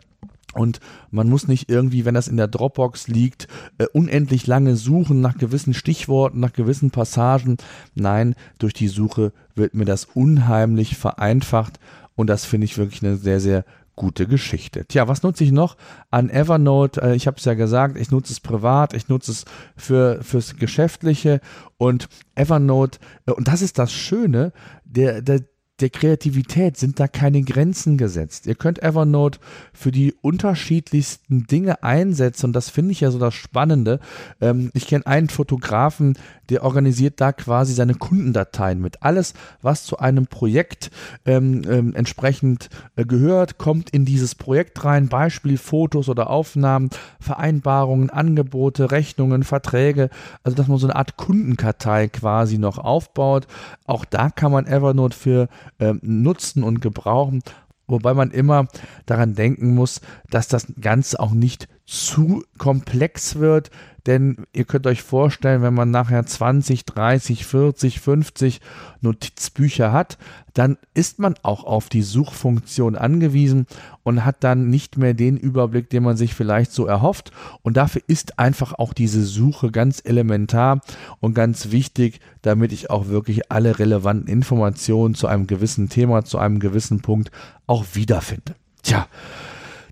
Und 0.54 0.80
man 1.10 1.28
muss 1.28 1.46
nicht 1.46 1.70
irgendwie, 1.70 2.04
wenn 2.04 2.14
das 2.14 2.26
in 2.26 2.36
der 2.36 2.48
Dropbox 2.48 3.08
liegt, 3.08 3.48
äh, 3.76 3.86
unendlich 3.92 4.46
lange 4.46 4.76
suchen 4.76 5.20
nach 5.20 5.36
gewissen 5.36 5.74
Stichworten, 5.74 6.40
nach 6.40 6.52
gewissen 6.52 6.90
Passagen. 6.90 7.58
Nein, 7.94 8.34
durch 8.58 8.72
die 8.72 8.88
Suche 8.88 9.32
wird 9.54 9.74
mir 9.74 9.84
das 9.84 10.06
unheimlich 10.06 10.96
vereinfacht. 10.96 11.78
Und 12.16 12.28
das 12.28 12.44
finde 12.44 12.64
ich 12.64 12.78
wirklich 12.78 13.04
eine 13.04 13.16
sehr, 13.16 13.40
sehr 13.40 13.64
gute 13.98 14.26
Geschichte. 14.26 14.86
Tja, 14.86 15.08
was 15.08 15.22
nutze 15.22 15.44
ich 15.44 15.52
noch 15.52 15.76
an 16.10 16.30
Evernote? 16.30 17.02
Äh, 17.02 17.16
ich 17.16 17.26
habe 17.26 17.36
es 17.36 17.44
ja 17.44 17.54
gesagt, 17.54 17.98
ich 17.98 18.10
nutze 18.10 18.32
es 18.32 18.40
privat, 18.40 18.94
ich 18.94 19.08
nutze 19.08 19.32
es 19.32 19.44
für 19.76 20.22
fürs 20.22 20.56
Geschäftliche 20.56 21.40
und 21.76 22.08
Evernote, 22.34 23.00
äh, 23.26 23.32
und 23.32 23.48
das 23.48 23.60
ist 23.60 23.78
das 23.78 23.92
Schöne, 23.92 24.52
der, 24.84 25.20
der, 25.20 25.42
der 25.80 25.90
Kreativität 25.90 26.76
sind 26.76 26.98
da 27.00 27.08
keine 27.08 27.42
Grenzen 27.42 27.98
gesetzt. 27.98 28.46
Ihr 28.46 28.54
könnt 28.54 28.82
Evernote 28.82 29.40
für 29.72 29.90
die 29.90 30.14
unterschiedlichsten 30.22 31.46
Dinge 31.46 31.82
einsetzen 31.82 32.46
und 32.46 32.52
das 32.52 32.70
finde 32.70 32.92
ich 32.92 33.00
ja 33.00 33.10
so 33.10 33.18
das 33.18 33.34
Spannende. 33.34 33.98
Ähm, 34.40 34.70
ich 34.74 34.86
kenne 34.86 35.06
einen 35.06 35.28
Fotografen, 35.28 36.16
der 36.48 36.64
organisiert 36.64 37.20
da 37.20 37.32
quasi 37.32 37.74
seine 37.74 37.94
Kundendateien 37.94 38.80
mit. 38.80 39.02
Alles, 39.02 39.34
was 39.62 39.84
zu 39.84 39.98
einem 39.98 40.26
Projekt 40.26 40.90
ähm, 41.26 41.62
ähm, 41.68 41.94
entsprechend 41.94 42.70
äh, 42.96 43.04
gehört, 43.04 43.58
kommt 43.58 43.90
in 43.90 44.04
dieses 44.04 44.34
Projekt 44.34 44.84
rein. 44.84 45.08
Beispiel 45.08 45.58
Fotos 45.58 46.08
oder 46.08 46.30
Aufnahmen, 46.30 46.90
Vereinbarungen, 47.20 48.10
Angebote, 48.10 48.90
Rechnungen, 48.90 49.42
Verträge. 49.42 50.10
Also 50.42 50.56
dass 50.56 50.68
man 50.68 50.78
so 50.78 50.86
eine 50.86 50.96
Art 50.96 51.16
Kundenkartei 51.16 52.08
quasi 52.08 52.58
noch 52.58 52.78
aufbaut. 52.78 53.46
Auch 53.86 54.04
da 54.04 54.30
kann 54.30 54.52
man 54.52 54.66
Evernote 54.66 55.16
für 55.16 55.48
ähm, 55.78 56.00
nutzen 56.02 56.62
und 56.62 56.80
gebrauchen. 56.80 57.42
Wobei 57.88 58.12
man 58.12 58.30
immer 58.30 58.68
daran 59.06 59.34
denken 59.34 59.74
muss, 59.74 60.02
dass 60.30 60.46
das 60.46 60.66
Ganze 60.80 61.18
auch 61.18 61.32
nicht 61.32 61.68
zu 61.88 62.44
komplex 62.58 63.36
wird, 63.36 63.70
denn 64.06 64.44
ihr 64.52 64.64
könnt 64.64 64.86
euch 64.86 65.02
vorstellen, 65.02 65.62
wenn 65.62 65.72
man 65.72 65.90
nachher 65.90 66.24
20, 66.24 66.84
30, 66.84 67.46
40, 67.46 67.98
50 68.00 68.60
Notizbücher 69.00 69.90
hat, 69.90 70.18
dann 70.52 70.76
ist 70.92 71.18
man 71.18 71.34
auch 71.42 71.64
auf 71.64 71.88
die 71.88 72.02
Suchfunktion 72.02 72.94
angewiesen 72.94 73.66
und 74.02 74.26
hat 74.26 74.44
dann 74.44 74.68
nicht 74.68 74.98
mehr 74.98 75.14
den 75.14 75.38
Überblick, 75.38 75.88
den 75.88 76.02
man 76.02 76.18
sich 76.18 76.34
vielleicht 76.34 76.72
so 76.72 76.84
erhofft. 76.84 77.32
Und 77.62 77.78
dafür 77.78 78.02
ist 78.06 78.38
einfach 78.38 78.74
auch 78.74 78.92
diese 78.92 79.24
Suche 79.24 79.70
ganz 79.70 80.02
elementar 80.04 80.82
und 81.20 81.32
ganz 81.32 81.70
wichtig, 81.70 82.20
damit 82.42 82.72
ich 82.72 82.90
auch 82.90 83.08
wirklich 83.08 83.50
alle 83.50 83.78
relevanten 83.78 84.28
Informationen 84.28 85.14
zu 85.14 85.26
einem 85.26 85.46
gewissen 85.46 85.88
Thema, 85.88 86.22
zu 86.22 86.36
einem 86.36 86.60
gewissen 86.60 87.00
Punkt 87.00 87.30
auch 87.66 87.86
wiederfinde. 87.94 88.54
Tja, 88.82 89.06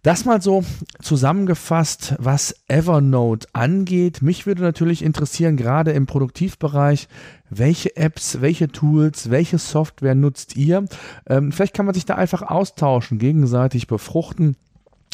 das 0.06 0.24
mal 0.24 0.40
so 0.40 0.62
zusammengefasst, 1.02 2.14
was 2.20 2.54
Evernote 2.68 3.48
angeht. 3.52 4.22
Mich 4.22 4.46
würde 4.46 4.62
natürlich 4.62 5.02
interessieren, 5.02 5.56
gerade 5.56 5.90
im 5.90 6.06
Produktivbereich, 6.06 7.08
welche 7.50 7.96
Apps, 7.96 8.40
welche 8.40 8.68
Tools, 8.68 9.30
welche 9.30 9.58
Software 9.58 10.14
nutzt 10.14 10.54
ihr? 10.54 10.84
Ähm, 11.28 11.50
vielleicht 11.50 11.74
kann 11.74 11.86
man 11.86 11.94
sich 11.96 12.04
da 12.04 12.14
einfach 12.14 12.42
austauschen, 12.42 13.18
gegenseitig 13.18 13.88
befruchten. 13.88 14.54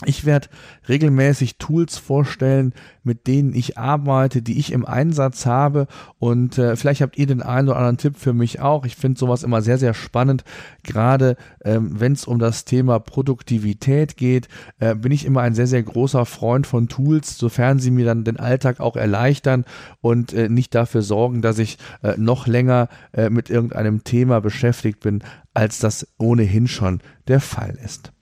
Ich 0.04 0.24
werde 0.24 0.48
regelmäßig 0.88 1.58
Tools 1.58 1.96
vorstellen, 1.96 2.72
mit 3.04 3.26
denen 3.26 3.54
ich 3.54 3.78
arbeite, 3.78 4.42
die 4.42 4.58
ich 4.58 4.72
im 4.72 4.84
Einsatz 4.84 5.46
habe. 5.46 5.86
Und 6.18 6.58
äh, 6.58 6.76
vielleicht 6.76 7.02
habt 7.02 7.18
ihr 7.18 7.26
den 7.26 7.42
einen 7.42 7.68
oder 7.68 7.76
anderen 7.76 7.98
Tipp 7.98 8.16
für 8.16 8.32
mich 8.32 8.60
auch. 8.60 8.84
Ich 8.84 8.96
finde 8.96 9.18
sowas 9.18 9.42
immer 9.42 9.62
sehr, 9.62 9.78
sehr 9.78 9.94
spannend. 9.94 10.44
Gerade 10.82 11.36
ähm, 11.64 12.00
wenn 12.00 12.12
es 12.12 12.26
um 12.26 12.38
das 12.38 12.64
Thema 12.64 12.98
Produktivität 12.98 14.16
geht, 14.16 14.48
äh, 14.80 14.94
bin 14.94 15.12
ich 15.12 15.24
immer 15.24 15.42
ein 15.42 15.54
sehr, 15.54 15.68
sehr 15.68 15.82
großer 15.82 16.26
Freund 16.26 16.66
von 16.66 16.88
Tools, 16.88 17.38
sofern 17.38 17.78
sie 17.78 17.90
mir 17.90 18.04
dann 18.04 18.24
den 18.24 18.40
Alltag 18.40 18.80
auch 18.80 18.96
erleichtern 18.96 19.64
und 20.00 20.32
äh, 20.32 20.48
nicht 20.48 20.74
dafür 20.74 21.02
sorgen, 21.02 21.42
dass 21.42 21.58
ich 21.58 21.78
äh, 22.02 22.14
noch 22.16 22.46
länger 22.46 22.88
äh, 23.12 23.30
mit 23.30 23.50
irgendeinem 23.50 24.02
Thema 24.02 24.40
beschäftigt 24.40 25.00
bin, 25.00 25.22
als 25.54 25.78
das 25.78 26.08
ohnehin 26.18 26.66
schon 26.66 27.00
der 27.28 27.40
Fall 27.40 27.78
ist. 27.84 28.12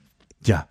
Ja, 0.42 0.66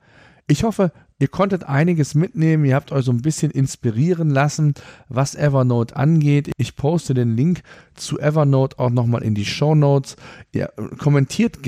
ich 0.50 0.64
hoffe, 0.64 0.92
ihr 1.20 1.28
konntet 1.28 1.64
einiges 1.64 2.16
mitnehmen. 2.16 2.66
Ihr 2.66 2.76
habt 2.76 2.92
euch 2.92 3.06
so 3.06 3.12
ein 3.12 3.22
bisschen 3.22 3.52
inspirieren 3.52 4.32
lassen, 4.32 4.74
was 5.08 5.36
Evernote 5.36 5.96
angeht. 5.96 6.52
Ich 6.58 6.76
poste 6.76 7.14
den 7.14 7.38
Link 7.38 7.62
zu 7.94 8.20
Evernote 8.20 8.80
auch 8.80 8.90
nochmal 8.90 9.22
in 9.22 9.36
die 9.36 9.46
Show 9.46 9.76
Notes. 9.76 10.16
Ihr 10.52 10.74
kommentiert 10.98 11.60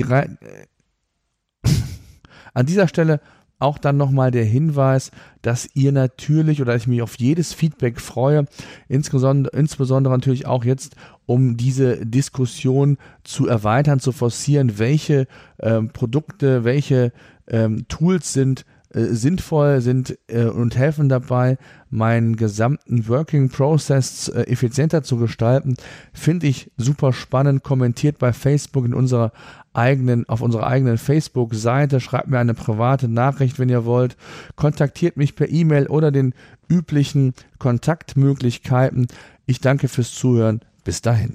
an 2.54 2.66
dieser 2.66 2.88
Stelle 2.88 3.20
auch 3.60 3.78
dann 3.78 3.96
nochmal 3.96 4.32
der 4.32 4.44
Hinweis, 4.44 5.12
dass 5.40 5.68
ihr 5.74 5.92
natürlich 5.92 6.60
oder 6.60 6.74
ich 6.74 6.88
mich 6.88 7.00
auf 7.00 7.14
jedes 7.18 7.52
Feedback 7.52 8.00
freue, 8.00 8.46
insbesondere, 8.88 9.56
insbesondere 9.56 10.12
natürlich 10.12 10.46
auch 10.46 10.64
jetzt, 10.64 10.96
um 11.26 11.56
diese 11.56 12.04
Diskussion 12.04 12.98
zu 13.22 13.46
erweitern, 13.46 14.00
zu 14.00 14.10
forcieren, 14.10 14.80
welche 14.80 15.28
ähm, 15.60 15.90
Produkte, 15.90 16.64
welche 16.64 17.12
ähm, 17.52 17.86
Tools 17.88 18.32
sind 18.32 18.64
äh, 18.94 19.14
sinnvoll, 19.14 19.80
sind 19.80 20.18
äh, 20.28 20.44
und 20.44 20.76
helfen 20.76 21.08
dabei, 21.08 21.56
meinen 21.88 22.36
gesamten 22.36 23.08
Working 23.08 23.48
Process 23.48 24.28
äh, 24.28 24.42
effizienter 24.42 25.02
zu 25.02 25.16
gestalten. 25.16 25.76
Finde 26.12 26.46
ich 26.46 26.70
super 26.76 27.12
spannend. 27.12 27.62
Kommentiert 27.62 28.18
bei 28.18 28.32
Facebook 28.32 28.84
in 28.84 28.92
unserer 28.92 29.32
eigenen, 29.72 30.28
auf 30.28 30.42
unserer 30.42 30.66
eigenen 30.66 30.98
Facebook-Seite. 30.98 32.00
Schreibt 32.00 32.28
mir 32.28 32.38
eine 32.38 32.54
private 32.54 33.08
Nachricht, 33.08 33.58
wenn 33.58 33.70
ihr 33.70 33.86
wollt. 33.86 34.16
Kontaktiert 34.56 35.16
mich 35.16 35.36
per 35.36 35.48
E-Mail 35.48 35.86
oder 35.86 36.10
den 36.10 36.34
üblichen 36.68 37.32
Kontaktmöglichkeiten. 37.58 39.06
Ich 39.46 39.60
danke 39.60 39.88
fürs 39.88 40.12
Zuhören. 40.12 40.60
Bis 40.84 41.00
dahin. 41.00 41.34